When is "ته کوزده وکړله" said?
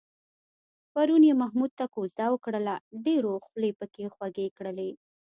1.79-2.75